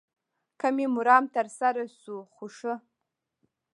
که 0.59 0.67
مې 0.75 0.85
مرام 0.95 1.23
تر 1.35 1.47
سره 1.59 1.81
شو 2.01 2.17
خو 2.33 2.45
ښه. 2.57 2.73